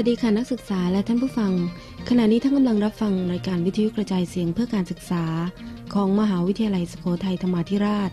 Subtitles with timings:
[0.00, 1.52] สวัสดีค่ะนักศึกษาและท่านผู้ฟัง
[2.08, 5.24] ขณะนี้ท่านกำลังรับฟังรายการวิทยุกระจายเสียงเพื่อการศึกษา
[5.94, 8.10] ของมหาวิทยาลัยสุโขทัยธรรมาธิราช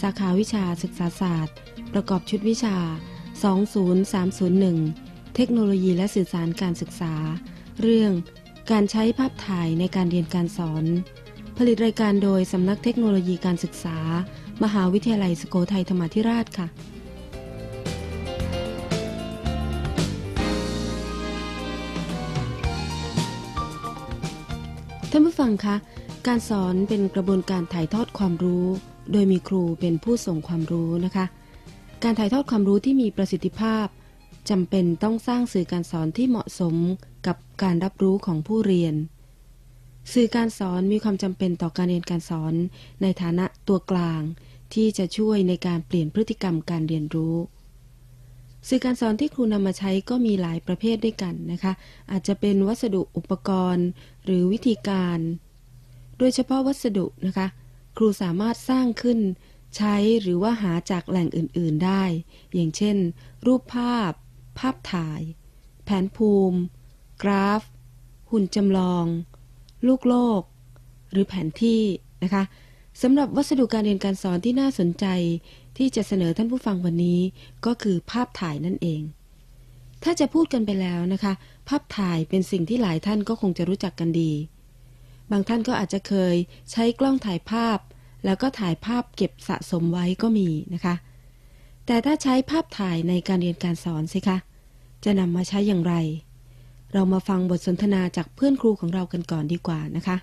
[0.00, 1.54] สาขาวิชาศึกษาศาสตร์
[1.92, 2.76] ประกอบชุดวิชา
[3.66, 7.14] 20301 เทคโนโลยีและสื่อสารการศึกษา
[7.80, 8.12] เรื่อง
[8.70, 10.84] การใช้ภาพถ่ายในการเรียนการสอน
[11.58, 13.98] ผลิตรายการโดยสำนักเทคโนโลยีการศึกษา
[14.64, 25.76] มหาวิทยาลัยสุโขทัยธรรมาธิราชค่ะานผู้ฟังคะ
[26.26, 28.66] การสอนเป็นกระบวนการถ่ายทอดความรู้
[29.12, 31.26] โดยมีครูเป็นผู้ส่งความรู้นะคะ
[32.04, 33.86] การถ่ายทอดความรู้ที่มีประสิทธิภาพ
[34.50, 36.74] จำเป็นต้องสร้างสื่อการสอนที่เหมาะสม
[37.26, 38.94] กับการรับรู้ของผู้เรียน
[40.12, 42.54] สื่อการสอนมีความจำเป็นต่อการเรียนการสอน
[43.02, 44.20] ในฐานะตัวกลาง
[44.74, 47.36] ที่จะช่วยในการเปลี่ยนพฤติกรรมการเรียนรู้
[48.68, 51.72] สื่อการสอนที่ครูนำมาใช้ก็มีหลายประเภทด้วยกันนะคะ
[52.10, 53.86] อาจจะเป็นวัสดุอุปกรณ์
[54.28, 55.18] หรือวิธีการ
[56.18, 57.46] โดยเฉพาะวัสดุนะคะ
[57.96, 59.18] ครูสามารถสร้างขึ้น
[59.76, 62.02] ใช้หรือว่าหาจากแหล่งอื่น ๆได้
[62.54, 62.96] อย่างเช่น
[63.46, 64.12] รูปภาพ
[64.58, 65.20] ภาพถ่าย
[65.84, 66.58] แผนภูมิ
[67.22, 67.62] กราฟ
[68.30, 69.06] หุ่นจำลอง
[69.86, 70.42] ลูกโลก
[71.12, 71.82] หรือแผนที่
[72.22, 72.44] นะคะ
[73.02, 75.06] สำหรับวัสดุการเรียนการสอนที่น่าสนใจ
[75.76, 77.20] ที่จะเสนอท่านผู้ฟังวันนี้
[77.66, 79.02] ก็คือภาพถ่ายนั่นเอง
[80.04, 81.32] ถ้าจะพูดกันไปแล้วนะคะ
[81.68, 84.32] ภาพถ่ายเป็นสิ่งที่หลายท่านก็คงจะรู้จักกันดี
[85.30, 86.34] บางท่านก็อาจจะเคย
[86.70, 87.78] ใช้กล้องถ่ายภาพ
[88.24, 90.94] แล้วก็ถ่ายภาพเก็บสะสมไว้ก็มีนะคะ
[91.86, 94.38] แต่ถ้าใช้ภาพถ่ายในการเรียนการสอนสิคะ
[95.04, 95.94] จะนำมาใช้อย่างไร
[96.92, 100.16] เรามาฟังบทสนทนาจากเพื่อนครูของเรากันก่อนดีกว่านะคะ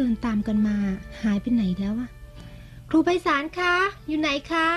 [0.00, 0.76] ดินตามกันมา
[1.22, 2.10] หายไปไหนแล้วอะ
[2.88, 3.74] ครูไพศาลคะ
[4.08, 4.68] อยู่ไหนคะ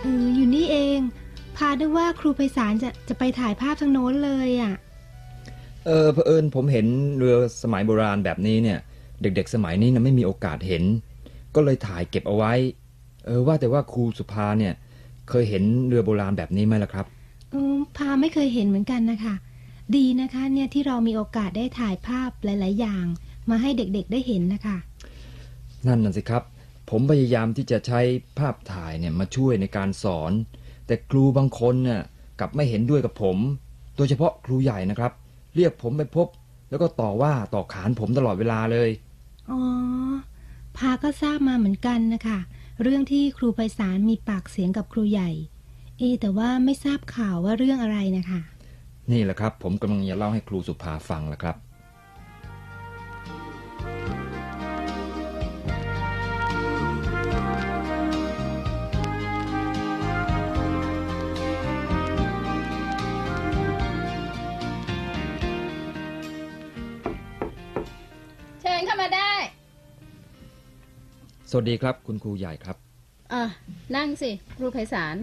[0.00, 0.98] เอออยู่นี่เอง
[1.56, 4.74] พาด้วยว่าครูไพศาลจะจะไปถ่ายภาพทางโน้นเลยอะ
[5.86, 6.86] เออเผอิญผมเห็น
[7.18, 8.78] เรือสมัยโบราณแบบนี้เนี่ย
[9.22, 10.84] เด็กๆ สมัยนี้นะไม่มีโอกาสเห็น
[11.54, 12.52] ก็เลยถ่ายเก็บเอาไว้
[13.26, 14.74] เออว่าแต่ว่าครูสุภาเนี่ย
[15.28, 17.06] เคยเห็นเรือโบราณแบบนี้ไหมล่ะครับ
[17.52, 19.34] อืมพาไม่เคยเห็นเหมือนกันนะคะ
[19.96, 23.04] ดีนะคะ เนี่ยที่เรามีโอกาสได้ถ่ายภาพหลาย ๆ อย่าง
[23.50, 24.76] มาให้เด็กๆได้เห็นนะคะ
[25.86, 26.42] นั่นน่ะสิครับ
[26.90, 28.00] ผมพยายามที่จะใช้
[28.38, 30.32] ภาพถ่ายเนี่ยมาช่วยในการสอน
[30.86, 32.00] แต่ครูบางคนเนี่ย
[32.40, 33.36] กลับไม่เห็นด้วยกับผม
[33.96, 35.12] โดยเฉพาะครูใหญ่นะครับ
[35.56, 36.28] เรียกผมไปพบ
[36.70, 38.90] แล้วก็ต่อว่าต่อขานผมตลอดเวลาเลย
[39.50, 39.60] อ๋อ
[40.76, 42.38] พาก็ทราบมาเหมือนกันนะคะ
[42.82, 45.30] เรื่องที่ครูไพศาลมีปากเสียงกับครูใหญ่
[45.98, 48.40] เอ แต่ว่าไม่ทราบข่าวว่าเรื่องอะไรนะคะ
[49.12, 51.56] นี่แหละครับ ผมกำลังจะเล่าให้ครูสุภาฟังแหละครับ
[71.56, 72.76] วัสดีครับ คุณครูใหญ่ครับ
[73.32, 73.44] อะ
[73.96, 75.16] นั่งสิ ครูไพศาล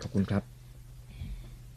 [0.00, 0.42] ขอบคุณครับ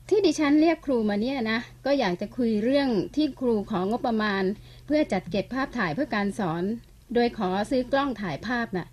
[0.09, 4.43] ที่ดิฉันเรียกครูมาเนี่ยนะ ก็อยากจะคุยเรื่องที่ครูของงบประมาณ
[4.85, 6.63] เพื่อจัดเก็บภาพถ่ายเพื่อการสอน
[7.13, 8.87] โดยขอซื้อกล้องถ่ายภาพน่ะ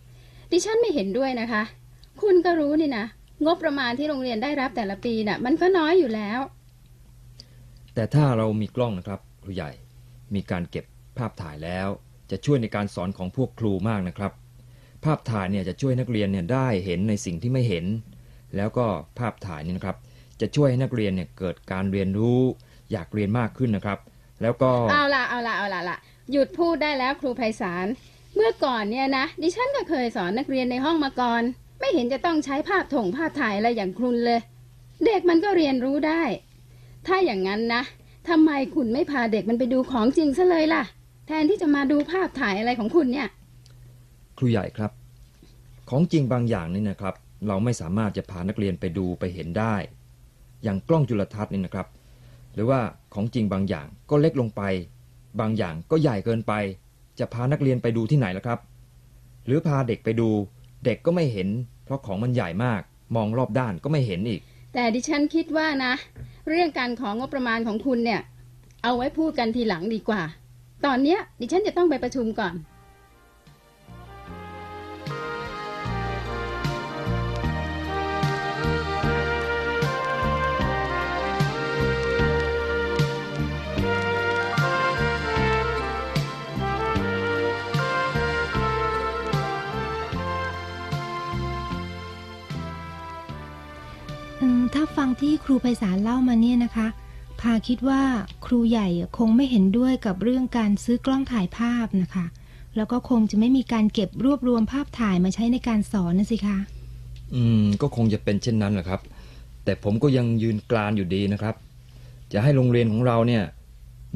[0.53, 1.63] ดิฉันไม่เห็นด้วยนะคะ
[2.23, 3.07] คุณก็รู้นี่นะ
[3.47, 6.41] งบประมาณที่โรงเรียนได้รับแต่ละปีน่ะ มันก็น้อยอยู่แล้ว
[7.95, 9.71] แต่ถ้าเรามีกล้องนะครับ ครูใหญ่
[10.35, 10.85] มีการเก็บ
[11.19, 11.89] ภาพถ่ายแล้ว
[12.31, 14.33] จะช่วยในการสอนของพวกครูมากนะครับ
[15.05, 17.85] ภาพถ่ายเนี่ยจะช่วยนักเรียนเนี่ยได้เห็นในสิ่งที่ไม่เห็น
[18.57, 18.87] แล้วก็
[19.19, 19.97] ภาพถ่ายนี่นะครับ
[20.41, 22.41] จะช่วยให้นักเรียนเนี่ยเกิดการเรียนรู้
[22.93, 23.99] อยากเรียนมากขึ้นนะครับ
[24.43, 25.97] แล้วก็เอาละเอาละเอาละละ
[26.33, 27.87] หยุดพูดได้แล้วครูไพศาล
[28.35, 31.43] เมื่อก่อนเนี่ยนะดิฉันก็เคยสอนนักเรียนในห้องมาก่อน
[31.81, 34.41] ไม่เห็นจะต้องใช้ภาพถงภาพถ่ายอะไรอย่างคุณเลย
[35.07, 36.23] เด็กมันก็เรียนรู้ได้
[37.07, 37.83] ถ้าอย่างนั้นนะ
[38.29, 40.83] ทำไมคุณไม่พาเด็กมันไปดูของจริงซะเลยล่ะ
[41.27, 43.29] แทนที่จะมาดูภาพถ่ายอะไรของคุณเนี่ย
[44.39, 44.91] ครูใหญ่ครับ
[45.91, 47.15] ของจริงบางอย่างนี่นะครับ
[47.49, 49.75] เราไม่สามารถจะพานักเรียนไปดูไปเห็นได้
[50.63, 51.87] อย่างกล้องจุลทรรศน์นี่นะครับ
[52.55, 52.81] หรือว่า
[53.15, 54.63] ของจริงบางอย่างก็เล็กลงไป
[55.41, 56.53] บางอย่างก็ใหญ่เกินไป
[57.19, 58.59] จะพานักเรียนไปดูที่ไหนล่ะครับ
[59.47, 60.29] หรือพาเด็กไปดู
[60.85, 61.49] เด็กก็ไม่เห็น
[61.85, 62.81] เพราะของมันใหญ่มาก
[63.17, 64.41] มองรอบด้านก็ไม่เห็นอีก
[64.75, 65.93] แต่ดิฉันคิดว่านะ
[66.49, 68.21] เรื่องการของงบประมาณของคุณเนี่ย
[68.83, 70.23] เอาไว้พูดกันทีหลังดีกว่า
[70.85, 72.55] ตอนเนี้ยดิฉันจะต้องไปประชุมก่อน
[94.75, 96.87] ถ้าฟังที่ครูไพศาลเล่ามาเนี่ยนะคะ
[97.45, 98.03] พาคิดว่า
[98.47, 98.89] ครูใหญ่
[99.19, 102.27] คงไม่เห็นด้วยกับเรื่องการซื้อกล้องถ่ายภาพนะคะ
[102.77, 106.59] แล้วก็คงจะไม่มีการเก็บรวบรวมภาพถ่ายมาใช้ในการสอนนะสิคะ
[107.35, 109.01] อืม ก็คงจะเป็นเช่นนั้นแหละครับ
[109.65, 111.55] แต่ผมก็ยังยืนกรานอยู่ดีนะครับ
[112.33, 113.45] จะให้โรงเรียนของเราเนี่ย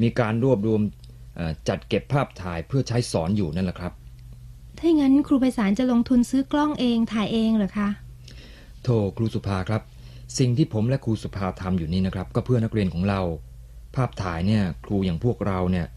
[0.01, 0.81] มีการรวบรวม
[1.35, 3.93] เอ่อจัดเก็บภาพถ่ายเพื่อใช้สอนอยู่นั่นแหละครับ
[4.77, 7.89] ถ้าอย่างนั้นครูไพศาลจะลงทุนซื้อกล้องเองถ่ายเองเหรอคะ
[8.83, 8.87] โท
[9.17, 9.81] ครูสุภาครับ
[10.37, 13.21] สิ่งที่ผมและครูสุภาทำอยู่นี่นะครับ ก็เพื่อนักเรียนของเรา
[13.95, 15.87] ภาพถ่ายเนี่ยครูอย่างพวกเราเนี่ย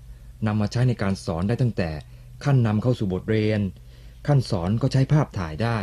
[0.46, 1.90] นำมาใช้ในการสอนได้ตั้งแต่
[2.44, 3.60] ขั้นนำเข้าสู่บทเรียน
[4.26, 5.78] ขั้นสอนก็ใช้ภาพถ่ายได้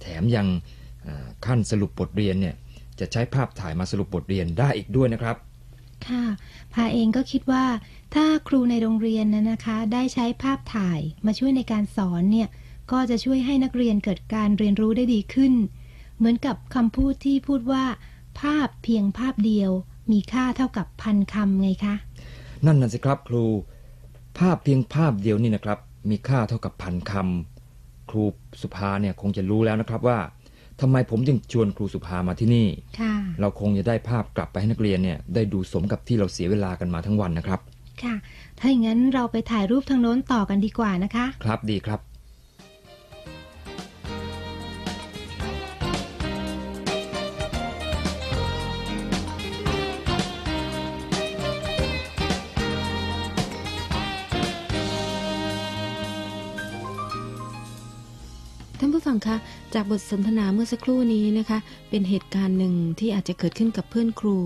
[0.00, 0.48] แถมยัง
[1.46, 2.54] ขั้นสรุปบทเรียนเนี่ย
[3.00, 5.36] จะใช้ภาพถ่ายมาสรุปบทเรียนได้อีกด้วยนะครับ
[6.06, 6.24] ค่ะ
[6.74, 7.64] พาเองก็คิดว่า
[8.14, 12.48] ถ้าครูในโรงเรียนนะนะคะ ได้ใช้ภาพถ่ายมาช่วยในการสอนเนี่ย
[12.92, 15.52] ก็จะช่วยให้นักเรียนเกิดการเรียนรู้ได้ดีขึ้น
[16.22, 17.84] เหมือนกับคำพูดที่พูดว่า
[18.40, 19.70] ภาพเพียงภาพเดียว
[20.12, 21.94] มีค่าเท่ากับพันคำไงคะ
[22.66, 23.44] นั่นน่ะสิครับครู
[24.38, 25.78] ภาพเพียงภาพเดียวนี่นะครับ
[26.10, 28.24] มีค่าเท่ากับพันคำครู
[28.62, 30.18] สุภาเนี่ยคงจะรู้แล้วนะครับว่า
[30.80, 32.66] ทำไมผมจึงชวนครูสุภามาที่นี่
[33.00, 37.60] ค่ะเราคงจะได้ภาพกลับไปให้นักเรียนเนี่ยได้ดูสมกับที่เราเสียเวลากันมาทั้งวันนะครับ
[38.02, 38.14] ค่ะ
[38.58, 42.00] ถ้าอย่างนั้นเราไปถ่ายรูปทางโน้นต่อกันดีกว่านะคะ ครับดีครับ
[59.12, 59.40] ฟังคะ
[59.74, 61.58] จากบทสนทนาเมื่อสักครู่นี้นะคะ
[61.90, 64.38] เป็นเหตุการณ์หนึ่งที่อาจจะเกิดขึ้นกับเพื่อนครู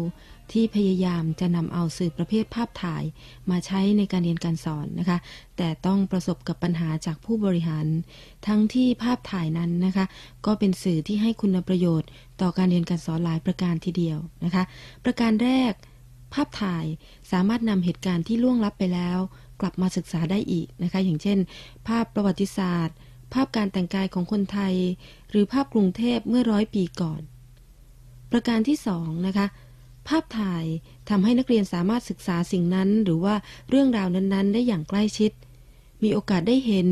[0.53, 3.05] ที่พยายามจะนำเอาสื่อประเภทภาพถ่าย
[3.51, 5.19] มาใช้ในการเรียนการสอนนะคะ
[5.57, 7.87] แต่ต้องประสบกับปัญหาจากผู้บริหาร
[8.47, 10.07] ทั้งที่ภาพถ่ายนั้นนะคะ
[10.47, 12.09] ก็เป็นสื่อที่ให้คุณประโยชน์
[12.41, 14.65] ต่อการเรียนการสอนหลายประการทีเดียวนะคะ
[15.05, 15.73] ประการแรก
[16.35, 16.85] ภาพถ่าย
[17.33, 19.19] สามารถนำเหตุการณ์ที่ล่วงลับไปแล้ว
[19.61, 21.39] กลับมาศึกษาได้อีกนะคะ อย่างเช่น
[21.89, 22.97] ภาพประวัติศาสตร์
[23.33, 24.75] ภาพการแต่งกายของคนไทย
[25.31, 27.21] หรือภาพกรุงเทพเมื่อร้อยปีก่อน
[28.33, 29.47] ประการที่สองนะคะ
[30.09, 30.65] ภาพถ่าย
[31.09, 33.35] ทำให้นักเรียนสามารถศึกษาสิ่งนั้น หรือว่า
[33.69, 35.33] เรื่องราวนั้นๆ ได้อย่างใกล้ชิด
[36.03, 36.89] มีโอกาสได้เห็น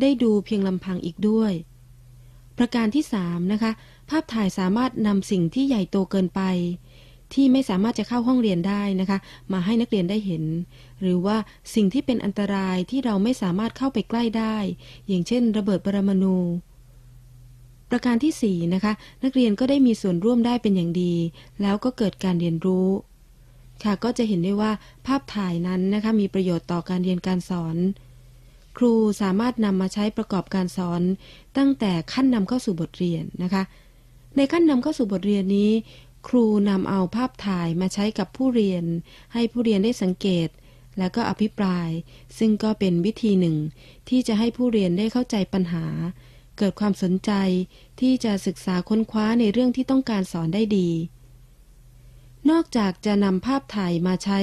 [0.00, 1.52] ได้ดูเพียงลำพังอีกด้วย
[2.58, 3.72] ประการที่สามนะคะ
[4.10, 6.40] ภาพถ่ายสามารถนำสิ่งที่ใหญ่โตเกินไป
[7.34, 9.18] ที่ไม่สามารถจะเข้าห้องเรียนได้นะคะ
[9.52, 10.44] มาให้นักเรียนได้เห็น
[11.00, 11.36] หรือว่า
[11.74, 14.56] สิ่งที่เป็นอันตรายที่เราไม่สามารถเข้าไปใกล้ได้
[15.08, 16.36] อย่างเช่น ระเบิดปรมาณู
[17.90, 18.92] ประการที่สี่นะคะ
[19.24, 21.14] นักเรียนก็ได้มีส่วนร่วมได้เป็นอย่างดี
[21.62, 22.88] แล้วก็เกิดการเรียนรู้
[23.84, 24.70] ค่ะก็จะเห็นได้ว่า
[25.06, 27.76] ภาพถ่ายนั้นนะคะมีประโยชน์ต่อการเรียนการสอน
[28.78, 31.02] ครูสามารถนำมาใช้ประกอบการสอน
[31.56, 33.62] ตั้งแต่ขั้นนำเข้าสู่บทเรียนนะคะ
[34.36, 35.70] ในขั้นนำเข้าสู่บทเรียนนี้
[36.28, 38.84] ครูนำเอาภาพถ่ายมาใช้กับผู้เรียน
[39.32, 40.48] ให้ผู้เรียนได้สังเกต
[40.98, 41.88] แล้วก็อภิปราย
[42.38, 43.56] ซึ่งก็เป็นวิธีหนึ่ง
[44.08, 45.86] ที่จะให้ผู้เรียนได้เข้าใจปัญหา
[46.58, 47.32] เกิดความสนใจ
[48.00, 50.88] ที่จะศึกษาค้นคว้าในเรื่องที่ต้องการสอนได้ดี
[52.50, 54.40] นอกจากจะนำภาพถ่ายมาใช้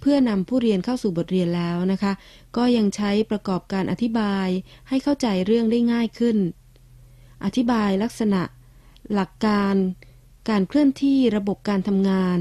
[0.00, 2.12] เพื่อนำผู้เรียนเข้าสู่บทเรียนแล้วนะคะ
[2.56, 4.48] ก็ยังใช้ประกอบการอธิบาย
[4.88, 6.36] ให้เข้าใจเรื่องได้ง่ายขึ้น
[7.44, 8.42] อธิบายลักษณะ
[9.12, 9.74] หลักการ
[10.48, 12.40] การเคลื่อนที่ระบบการทำงาน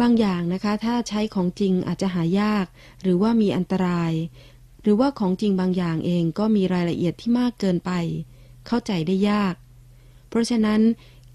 [0.00, 2.66] บางอย่างนะคะ ถ้าใช้ของจริงอาจจะหายาก
[3.02, 4.12] หรือว่ามีอันตราย
[4.82, 7.90] หรือว่าของจริงบางอย่างเองก็มีรายละเอียดที่มากเกินไป
[8.66, 9.54] เข้าใจได้ยาก
[10.28, 10.80] เพราะฉะนั้น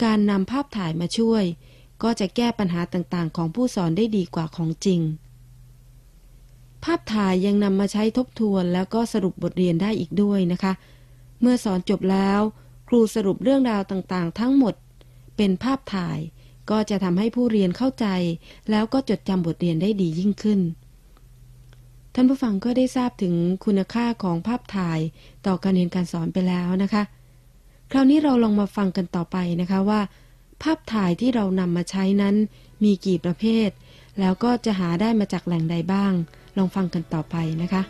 [0.03, 1.43] การนำภาพถ่ายมาช่วย
[2.03, 5.01] ก็จะแก้ปัญหาต่างๆ ของผู้สอนได้ดีกว่าของจริง
[6.83, 10.73] ภาพถ่ายยังนำมาใช้ทบทวนแล้วก็สรุปบทเรียนได้อีกด้วยนะคะ
[11.41, 12.39] เมื่อสอนจบแล้ว
[12.87, 14.73] ครูสรุปเรื่องราวต่างๆ ทั้งหมด
[15.37, 16.19] เป็นภาพถ่าย
[16.69, 18.07] ก็จะทำให้ผู้เรียนเข้าใจ
[18.71, 20.59] แล้วก็จดจำบทเรียนได้ดียิ่งขึ้น
[22.13, 23.35] ท่านผู้ฟังก็ได้ทราบถึง
[23.65, 24.99] คุณค่าของภาพถ่าย
[25.45, 27.03] ต่อการเรียนการสอนไปแล้วนะคะ
[27.91, 30.01] คราวนี้เราลองมาฟังกันต่อไปนะคะว่า
[30.63, 32.35] ภาพถ่ายที่เรานำมาใช้นั้น
[32.83, 33.69] มีกี่ประเภท
[34.19, 36.13] แล้วก็จะหาได้มาจากแหล่งใดบ้าง
[36.57, 37.81] ลองฟังกันต่อไปนะคะ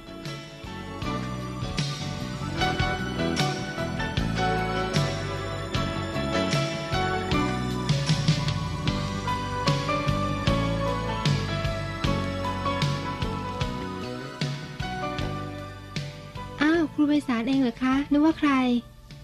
[16.93, 18.51] ครูไพศาลเองเหรอคะนึกว่าใคร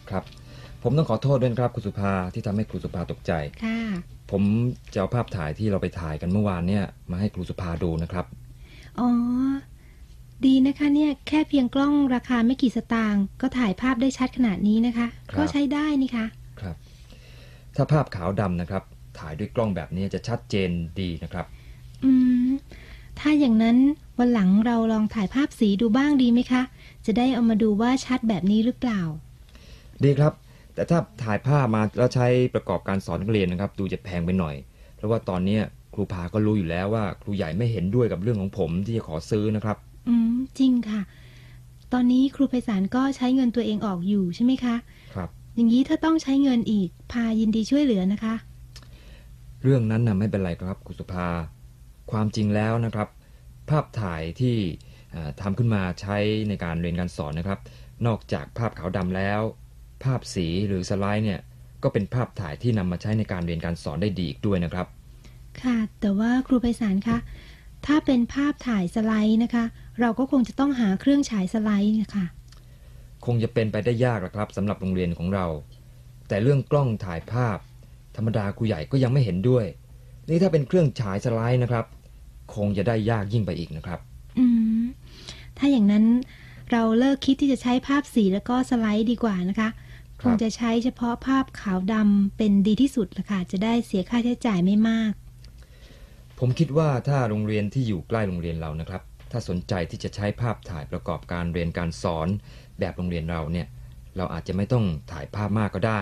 [0.09, 0.23] ครับ
[0.83, 3.31] ผมต้องขอโทษด้วยนะครับคุณสุภาที่ทำให้ครูสุภาตกใจ
[3.65, 3.79] ค่ะ
[4.31, 4.41] ผม
[4.93, 8.25] จะเอาภาพถ่ายที่เราไปถ่ายกันเมื่อวานเนี่ย มาให้ครูสุภาดูนะครับ
[8.99, 9.09] อ๋อ
[10.45, 16.25] ดีนะคะเนี่ยแค่เพียงกล้องราคาไม่กี่สตางค์ก็ถ่ายภาพได้ชัดขนาดนี้นะคะครับก็ใช้ได้นี่คะ
[16.61, 16.75] ครับ
[17.75, 18.83] ถ้าภาพขาวดำนะครับ
[19.19, 21.45] ถ่ายด้วยกล้องแบบนี้จะชัดเจนดีนะครับ
[22.03, 22.11] อื
[22.47, 22.49] ม
[23.19, 23.77] ถ้าอย่างนั้น
[24.19, 26.61] วันหลังเราลองถ่ายภาพสีดูบ้างดีไหมคะ
[27.05, 29.01] จะได้เอามาดูว่าชัดแบบนี้หรือเปล่า
[30.03, 30.33] ดีครับ
[30.73, 34.55] แต่ถ้าถ่ายภาพมาแล้วใช้ประกอบการสอนนักเรียนนะครับ ดูจะแพงไปหน่อย
[34.95, 35.61] เพราะว่าตอนเนี้ย
[35.93, 41.01] ครูพาก็รู้อยู่แล้วว่า ครูใหญ่ไม่เห็นด้วยกับเรื่องของผมที่จะขอซื้อนะครับ อืมจริงค่ะ
[41.93, 44.75] ตอนนี้ครูไพศาลก็ใช้เงินตัวเองออกอยู่ใช่ไหมคะ
[45.15, 48.35] ครับ อย่างนี้ถ้าต้องใช้เงินอีกพายินดีช่วยเหลือนะคะ
[49.63, 51.27] เรื่องนั้นนะไม่เป็นไรครับคุณสุภา
[52.11, 53.07] ความจริงแล้วนะครับ
[53.71, 54.57] ภาพถ่ายที่
[55.15, 56.17] อ่าทำขึ้นมาใช้
[56.49, 57.59] ในการเรียนการสอนนะครับ
[58.07, 59.41] นอกจากภาพขาวดำแล้ว
[60.03, 61.39] ภาพสีหรือสไลด์เนี่ย
[61.83, 64.87] ก็เป็นภาพถ่ายที่นำมาใช้ในการเรียนการสอนได้ดีอีกด้วยนะครับ
[65.61, 67.17] ค่ะ แต่ว่าครูไพศาลคะ
[67.85, 69.65] ถ้าเป็นภาพถ่ายสไลด์นะคะ
[69.99, 72.25] เราก็คงจะต้องหาเครื่องฉายสไลด์นะคะ
[73.25, 75.45] คงจะเป็นไปได้ยากหรอกครับสำหรับโรงเรียนของเรา
[76.27, 77.57] แต่เรื่องกล้องถ่ายภาพ
[78.15, 79.65] ธรรมดาครูใหญ่ก็ยังไม่เห็นด้วย
[80.29, 81.85] นี่ถ้าเป็นเครื่องฉายสไลด์นะครับ
[82.55, 83.99] คงจะได้ยากยิ่งไปอีกนะครับ
[84.39, 84.45] อื
[84.79, 84.81] ม
[85.57, 86.05] ถ้าอย่างนั้น
[86.71, 89.69] เราเลิกคิดที่จะใช้ภาพสีแล้วก็สไลด์ดีกว่านะคะ
[90.21, 95.11] คครับงจะใช้เฉพาะภาพขาวดำเป็นดีที่สุดละค่ะ จะได้เสียค่าใช้จ่ายไม่มาก
[96.39, 99.01] ผมคิดว่าถ้าโรงเรียนที่อยู่ใกล้โรงเรียนเรานะครับ
[99.31, 102.27] ถ้าสนใจที่จะใช้ภาพถ่ายประกอบการเรียนการสอน
[102.79, 103.67] แบบโรงเรียนเราเนี่ย
[104.17, 106.01] เราอาจจะไม่ต้องถ่ายภาพมากก็ได้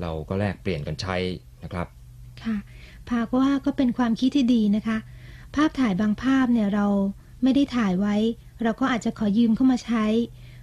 [0.00, 1.16] เราก็แลกเปลี่ยนกันใช้
[1.64, 1.86] นะครับ
[2.42, 2.56] ค่ะ
[3.08, 4.98] พากว่าก็เป็นความคิดที่ดีนะคะ
[5.54, 6.86] ภาพถ่ายบางภาพเนี่ยเรา
[7.42, 8.16] ไม่ได้ถ่ายไว้
[8.62, 10.06] เราก็อาจจะขอยืมเข้ามาใช้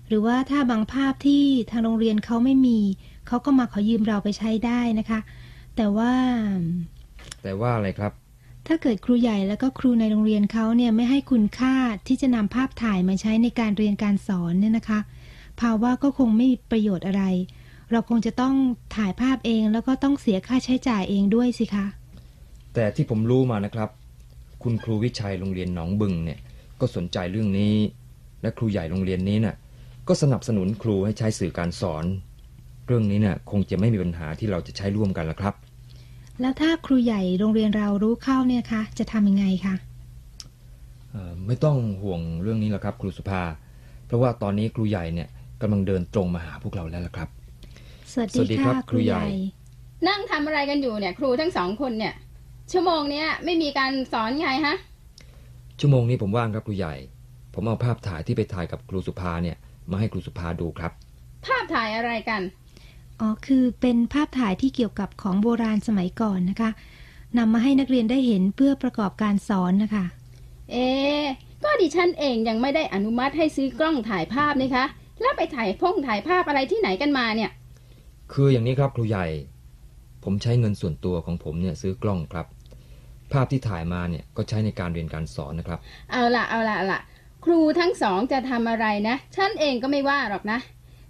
[0.08, 2.80] หรือว่าถ้าบางภาพที่ทางโรงเรียนเขาไม่มี
[3.28, 5.20] เขาก็มาขอยืมเราไปใช้ได้นะคะ
[5.76, 6.14] แต่ว่า
[7.44, 8.12] แต่ว่าอะไรครับ
[8.68, 11.76] ถ้าเกิดครูใหญ่แล้วก็ครูในโรงเรียนเขาเนี่ยไม่ให้คุณค่า
[12.08, 15.00] ที่จะนำภาพถ่ายมาใช้ในการเรียนการสอนเนี่ยนะคะ
[15.60, 17.24] ภาว่าก็คงไม่มีประโยชน์อะไร
[17.92, 18.56] เราคงจะต้อง
[18.96, 21.86] ถ่ายภาพเองแล้วก็ต้องเสียค่าใช้จ่ายเองด้วยสิคะ
[22.74, 23.90] แต่ที่ผมรู้มานะครับ
[24.64, 26.40] คุณครูวิชัยโรงเรียนหนองบึงเนี่ย
[26.80, 27.76] ก็สนใจเรื่องนี้
[28.42, 29.56] และครูใหญ่โรงเรียนนี้น่ะ
[30.08, 32.06] ก็สนับสนุนครูให้ใช้สื่อการสอน
[32.88, 35.54] เรื่องนี้น่ะคงจะไม่มีปัญหาที่เราจะใช้ร่วมกันละครับ
[36.42, 39.76] แล้วถ้าครูใหญ่โรงเรียนเรารู้เข้าเนี่ยคะ จะทำยังไงคะ
[41.12, 43.42] เอ่อไม่ต้องห่วงเรื่องนี้หรอกครับครูสุภา
[44.06, 45.28] เพราะว่าตอนนี้ครูใหญ่เนี่ย
[45.62, 47.30] กำลังเดินตรงมาหาพวกเราแล้วล่ะครับ
[48.12, 49.24] สวัสสวัสดีดีครัค่ะบครูใหญ่
[50.08, 52.14] นั่งทำอะไรกันอยู่เนี่ย ครูทั้งสองคนเนี่ย
[52.72, 54.76] ชั่วโมงเนี้ยไม่มีการสอนไงฮะ
[55.80, 56.96] ชั่วโมงนี้ผมว่างครับครูใหญ่
[57.54, 59.58] ผมเอาภาพถ่ายที่ไปถ่ายกับครูสุภาเนี่ย
[59.92, 60.92] มาให้ครูสุภาดูครับ
[61.46, 62.42] ภาพถ่ายอะไรกัน
[63.20, 66.70] อ๋อ คือเป็นภาพถ่ายที่เกี่ยวกับของโบราณสมัยก่อนนะคะ
[67.38, 70.06] นำมาให้นักเรียนได้เห็นเพื่อประกอบการสอนนะคะ
[70.72, 71.24] เอ๊ะ
[71.64, 74.86] ก็ดิฉันเองยังไม่ได้อนุมัติให้ซื้อกล้องถ่ายภาพนี่คะ
[75.22, 77.52] แล้วไปถ่ายพงถ่ายภาพอะไรที่ไหนกันมาเนี่ย
[78.34, 79.26] คืออย่างนี้ครับครูใหญ่
[80.24, 82.46] ผมใช้เงินส่วนตัวของผมเนี่ยซื้อกล้องครับ
[83.32, 85.80] ภาพที่ถ่ายมาเนี่ยก็ใช้ในการเรียนการสอนนะครับ
[86.12, 87.02] เอาละเอาละเอาละ
[87.46, 90.60] ครูทั้งสองจะทำอะไรนะฉันเองก็ไม่ว่าหรอกนะ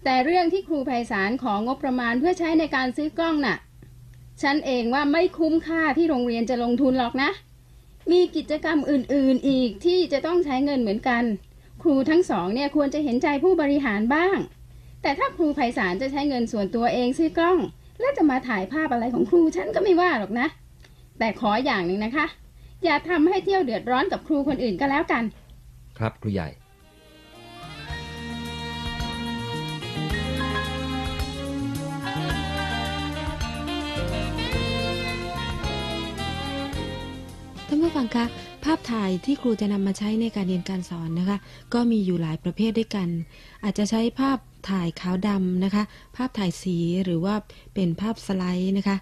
[0.04, 3.58] แต่เรื่องที่ครูไพศาลของงบประมาณเพื่อใช้ในการซื้อกล้องน่ะ
[4.42, 7.30] ฉันเองว่าไม่คุ้มค่าที่โรงเรียนจะลงทุนหรอกนะ
[8.12, 11.24] มีกิจกรรมอื่นๆอีกที่จะต้องใช้เงินเหมือนกัน
[11.82, 14.38] ครูทั้งสองเนี่ยควรจะเห็นใจผู้บริหารบ้าง
[15.02, 17.60] แต่ถ้าครูไพศาลจะใช้เงินส่วนตัวเองซื้อกล้อง
[18.04, 20.48] แล้วจะมาถ่ายภาพอะไรของครูฉันก็ไม่ว่าหรอกนะ
[21.20, 22.26] แต่ขออย่างหนึ่งนะคะ
[22.84, 25.24] อย่าทำให้เที่ยวเดือดร้อนกับครูคนอื่นก็แล้วกัน
[25.98, 26.50] ครับครูใหญ่
[37.68, 38.26] ท่านผู้ฟังคะ
[38.64, 41.38] ภาพถ่ายที่ครูจะนำมาใช้ในการเรียนการสอนนะคะ
[41.74, 43.10] ก็มีอยู่หลายประเภทด้วยกัน
[43.64, 44.38] อาจจะใช้ภาพ
[44.70, 45.84] ถ่ายขาวดำนะคะ
[46.16, 47.36] ภาพถ่ายสีหรือว่า
[47.74, 48.98] เป็นภาพสไลด์นะคะ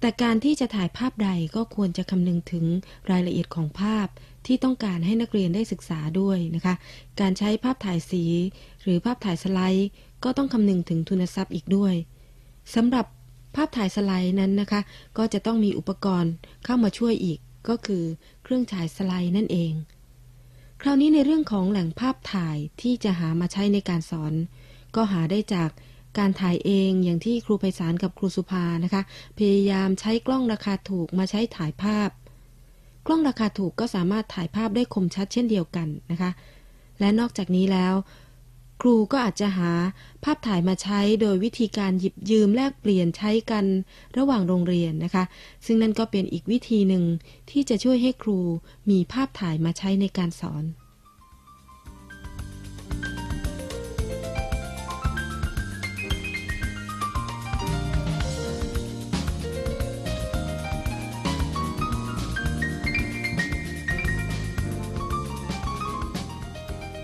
[0.00, 2.64] แต่การที่จะถ่ายภาพใดก็ควรจะคำนึงถึง
[3.10, 4.06] รายละเอียดของภาพ
[4.46, 6.74] ที่ต้องการให้นักเรียนได้ศึกษาด้วยนะคะ
[7.20, 8.24] การใช้ภาพถ่ายสี
[8.82, 9.88] หรือภาพถ่ายสไลด์
[10.24, 11.94] ก็ต้องคำนึงถึงทุนทรัพย์อีกด้วย
[12.74, 13.06] สำหรับ
[13.56, 14.80] ภาพถ่ายสไลด์นั้นนะคะ
[15.18, 16.32] ก็จะต้องมีอุปกรณ์
[16.64, 17.38] เข้ามาช่วยอีก
[17.68, 18.04] ก็คือ
[18.42, 19.72] เครื่องฉายสไลด์นั่นเอง
[20.82, 24.34] คราวนี้ในเรื่องของแหล่งภาพถ่ายที่จะหามาใช้ในการสอน
[24.96, 25.70] ก็หาได้จาก
[26.18, 29.02] การถ่ายเองอย่างที่ครูไพศาลกับครูสุภานะคะ
[29.38, 32.10] พยายามใช้กล้องราคาถูกมาใช้ถ่ายภาพ
[33.06, 36.30] กล้องราคาถูกก็สามารถถ่ายภาพได้คมชัดเช่นเดียวกันนะคะ
[37.00, 37.94] และนอกจากนี้แล้ว
[38.80, 39.72] ครูก็อาจจะหา
[40.24, 43.64] ภาพถ่ายมาใช้โดยวิธีการหยิบยืมแลกเปลี่ยนใช้กัน
[44.18, 45.24] ระหว่างโรงเรียนนะคะ
[45.66, 47.04] ซึ่งนั่นก็เป็นอีกวิธีหนึ่ง
[47.50, 48.38] ที่จะช่วยให้ครู
[48.90, 50.64] มีภาพถ่ายมาใช้ในการสอน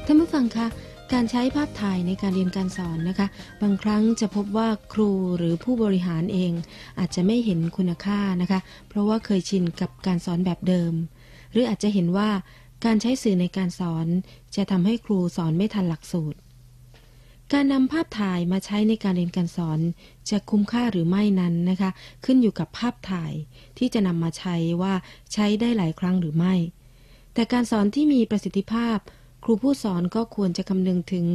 [0.07, 0.67] ท่านผู้ฟังคะ
[1.13, 3.27] การใช้ภาพถ่ายในการเรียนการสอนนะคะ
[3.63, 6.53] บางครั้งจะพบว่าครูหรือผู้บริหารเอง
[6.99, 10.93] อาจจะไม่เห็นคุณค่านะคะ เพราะว่าเคยชินกับการสอนแบบเดิม
[11.53, 12.31] หรืออาจจะเห็นว่า
[12.85, 14.07] การใช้สื่อในการสอน
[14.57, 16.39] จะทำให้ครูสอนไม่ทันหลักสูตร
[17.53, 19.81] การนำภาพถ่ายมาใช้ในการเรียนการสอน
[20.31, 21.91] จะคุ้มค่าหรือไม่นั้นนะคะ
[22.25, 23.33] ขึ้นอยู่กับภาพถ่าย
[23.79, 24.95] ที่จะนำมาใช้ว่า
[25.33, 26.55] ใช้ได้หลายครั้งหรือไม่
[27.35, 28.99] แต่การสอนที่มีประสิทธิภาพ
[29.45, 31.27] ครูผู้สอนก็ควรจะคำนึงถึง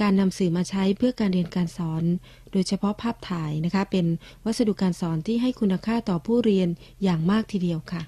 [0.00, 2.04] การนำสื่อมาใช้เพื่อการเรียนการสอน
[2.52, 4.06] โดยเฉพาะภาพถ่ายนะคะ เป็น
[4.44, 6.68] วัสดุการสอนที่ให้คุณค่าต่อผู้เรียน
[7.02, 8.02] อย่างมากทีเดียวค่ะ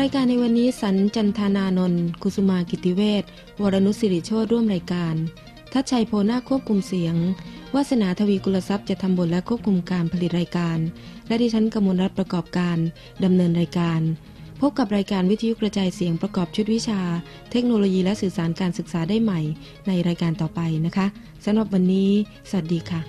[0.00, 3.24] รายการในวันนี้สันจันทานานนท์กุสุมากิติเวศ
[3.62, 5.14] วรนุสิริโชตร่วมรายการ
[5.72, 7.16] ทัชชัยโพนาควบคุมเสียง
[7.74, 10.78] วาสนาทวีกุลทรัพย์จะทำบทและควบคุมการผลิตรายการ
[11.26, 12.78] และดิฉันกมลรัตน์ประกอบการ
[13.24, 14.00] ดำเนินรายการ
[14.60, 17.00] พบกับรายการวิทยุกระจายเสียงประกอบชุดวิชา
[17.50, 19.40] เทคโนโลยีและสื่อสารการศึกษาได้ใหม่
[19.86, 21.06] ในรายการต่อไปนะคะ
[21.44, 22.10] สำหรับวันนี้
[22.50, 23.00] สวัสดีค่ะ